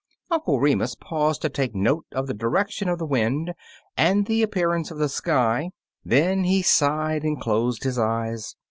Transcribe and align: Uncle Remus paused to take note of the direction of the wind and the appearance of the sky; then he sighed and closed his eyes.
Uncle 0.31 0.59
Remus 0.59 0.95
paused 0.95 1.43
to 1.43 1.49
take 1.49 1.75
note 1.75 2.07
of 2.11 2.25
the 2.25 2.33
direction 2.33 2.89
of 2.89 2.97
the 2.97 3.05
wind 3.05 3.53
and 3.95 4.25
the 4.25 4.41
appearance 4.41 4.89
of 4.89 4.97
the 4.97 5.07
sky; 5.07 5.69
then 6.03 6.43
he 6.43 6.63
sighed 6.63 7.21
and 7.23 7.39
closed 7.39 7.83
his 7.83 7.99
eyes. 7.99 8.55